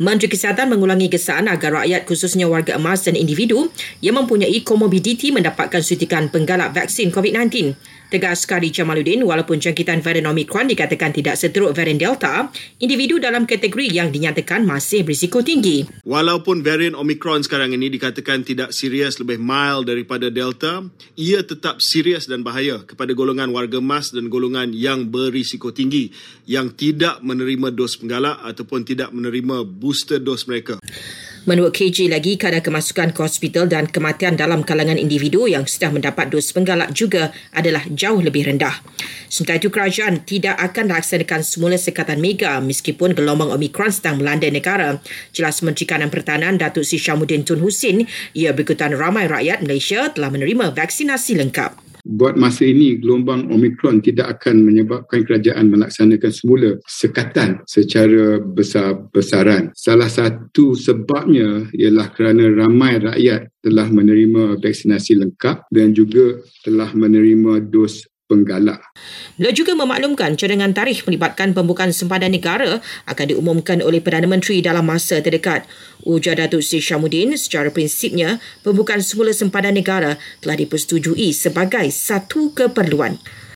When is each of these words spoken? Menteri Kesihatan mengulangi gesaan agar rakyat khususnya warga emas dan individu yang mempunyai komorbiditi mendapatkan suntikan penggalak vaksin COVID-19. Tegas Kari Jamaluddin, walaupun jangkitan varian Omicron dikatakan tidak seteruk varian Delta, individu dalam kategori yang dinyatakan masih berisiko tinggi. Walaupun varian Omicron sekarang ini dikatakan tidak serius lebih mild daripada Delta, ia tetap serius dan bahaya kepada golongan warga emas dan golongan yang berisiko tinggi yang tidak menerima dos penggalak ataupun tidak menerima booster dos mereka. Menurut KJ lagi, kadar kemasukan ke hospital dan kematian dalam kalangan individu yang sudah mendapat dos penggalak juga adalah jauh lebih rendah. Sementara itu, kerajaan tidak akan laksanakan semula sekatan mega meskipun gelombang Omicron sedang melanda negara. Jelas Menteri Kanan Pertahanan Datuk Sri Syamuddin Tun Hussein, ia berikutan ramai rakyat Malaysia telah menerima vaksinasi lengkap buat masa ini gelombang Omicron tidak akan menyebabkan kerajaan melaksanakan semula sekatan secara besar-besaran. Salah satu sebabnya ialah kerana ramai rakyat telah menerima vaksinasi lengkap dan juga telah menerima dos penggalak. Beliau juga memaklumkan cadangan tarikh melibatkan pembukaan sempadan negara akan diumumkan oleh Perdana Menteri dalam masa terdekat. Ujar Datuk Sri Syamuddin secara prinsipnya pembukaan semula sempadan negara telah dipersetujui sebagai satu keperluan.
Menteri 0.00 0.32
Kesihatan 0.32 0.72
mengulangi 0.72 1.12
gesaan 1.12 1.44
agar 1.44 1.84
rakyat 1.84 2.08
khususnya 2.08 2.48
warga 2.48 2.80
emas 2.80 3.04
dan 3.04 3.20
individu 3.20 3.68
yang 4.00 4.16
mempunyai 4.16 4.64
komorbiditi 4.64 5.28
mendapatkan 5.28 5.84
suntikan 5.84 6.32
penggalak 6.32 6.72
vaksin 6.72 7.12
COVID-19. 7.12 7.76
Tegas 8.10 8.42
Kari 8.42 8.74
Jamaluddin, 8.74 9.22
walaupun 9.22 9.62
jangkitan 9.62 10.02
varian 10.02 10.26
Omicron 10.32 10.66
dikatakan 10.66 11.14
tidak 11.14 11.38
seteruk 11.38 11.76
varian 11.76 11.94
Delta, 11.94 12.50
individu 12.82 13.22
dalam 13.22 13.46
kategori 13.46 13.86
yang 13.86 14.10
dinyatakan 14.10 14.66
masih 14.66 15.06
berisiko 15.06 15.46
tinggi. 15.46 15.86
Walaupun 16.02 16.64
varian 16.64 16.98
Omicron 16.98 17.46
sekarang 17.46 17.70
ini 17.70 17.86
dikatakan 17.92 18.42
tidak 18.42 18.74
serius 18.74 19.20
lebih 19.22 19.38
mild 19.38 19.86
daripada 19.86 20.26
Delta, 20.26 20.82
ia 21.14 21.44
tetap 21.46 21.78
serius 21.78 22.26
dan 22.26 22.42
bahaya 22.42 22.82
kepada 22.82 23.14
golongan 23.14 23.54
warga 23.54 23.78
emas 23.78 24.10
dan 24.10 24.26
golongan 24.26 24.74
yang 24.74 25.06
berisiko 25.06 25.70
tinggi 25.70 26.10
yang 26.50 26.74
tidak 26.74 27.22
menerima 27.22 27.70
dos 27.70 27.94
penggalak 27.94 28.42
ataupun 28.42 28.82
tidak 28.82 29.14
menerima 29.14 29.62
booster 29.62 29.89
dos 30.22 30.46
mereka. 30.46 30.78
Menurut 31.48 31.72
KJ 31.72 32.12
lagi, 32.12 32.36
kadar 32.36 32.60
kemasukan 32.60 33.16
ke 33.16 33.20
hospital 33.24 33.64
dan 33.64 33.88
kematian 33.88 34.36
dalam 34.36 34.60
kalangan 34.60 35.00
individu 35.00 35.48
yang 35.48 35.64
sudah 35.64 35.88
mendapat 35.88 36.28
dos 36.28 36.52
penggalak 36.52 36.92
juga 36.92 37.32
adalah 37.56 37.80
jauh 37.88 38.20
lebih 38.20 38.44
rendah. 38.44 38.76
Sementara 39.32 39.56
itu, 39.56 39.72
kerajaan 39.72 40.20
tidak 40.28 40.60
akan 40.60 40.92
laksanakan 40.92 41.40
semula 41.40 41.80
sekatan 41.80 42.20
mega 42.20 42.60
meskipun 42.60 43.16
gelombang 43.16 43.56
Omicron 43.56 43.88
sedang 43.88 44.20
melanda 44.20 44.52
negara. 44.52 45.00
Jelas 45.32 45.64
Menteri 45.64 45.88
Kanan 45.88 46.12
Pertahanan 46.12 46.60
Datuk 46.60 46.84
Sri 46.84 47.00
Syamuddin 47.00 47.40
Tun 47.40 47.64
Hussein, 47.64 48.04
ia 48.36 48.52
berikutan 48.52 48.92
ramai 48.92 49.24
rakyat 49.24 49.64
Malaysia 49.64 50.12
telah 50.12 50.28
menerima 50.28 50.76
vaksinasi 50.76 51.40
lengkap 51.40 51.89
buat 52.10 52.34
masa 52.34 52.66
ini 52.66 52.98
gelombang 52.98 53.46
Omicron 53.54 54.02
tidak 54.02 54.42
akan 54.42 54.66
menyebabkan 54.66 55.22
kerajaan 55.22 55.70
melaksanakan 55.70 56.32
semula 56.34 56.70
sekatan 56.90 57.62
secara 57.70 58.42
besar-besaran. 58.42 59.70
Salah 59.78 60.10
satu 60.10 60.74
sebabnya 60.74 61.70
ialah 61.70 62.10
kerana 62.10 62.50
ramai 62.50 62.98
rakyat 62.98 63.46
telah 63.62 63.86
menerima 63.86 64.58
vaksinasi 64.58 65.22
lengkap 65.22 65.70
dan 65.70 65.94
juga 65.94 66.42
telah 66.66 66.90
menerima 66.90 67.62
dos 67.70 68.09
penggalak. 68.30 68.78
Beliau 69.34 69.50
juga 69.50 69.74
memaklumkan 69.74 70.38
cadangan 70.38 70.70
tarikh 70.70 71.02
melibatkan 71.10 71.50
pembukaan 71.50 71.90
sempadan 71.90 72.30
negara 72.30 72.78
akan 73.10 73.26
diumumkan 73.26 73.82
oleh 73.82 73.98
Perdana 73.98 74.30
Menteri 74.30 74.62
dalam 74.62 74.86
masa 74.86 75.18
terdekat. 75.18 75.66
Ujar 76.06 76.38
Datuk 76.38 76.62
Sri 76.62 76.78
Syamuddin 76.78 77.34
secara 77.34 77.74
prinsipnya 77.74 78.38
pembukaan 78.62 79.02
semula 79.02 79.34
sempadan 79.34 79.74
negara 79.74 80.14
telah 80.38 80.54
dipersetujui 80.54 81.34
sebagai 81.34 81.90
satu 81.90 82.54
keperluan. 82.54 83.18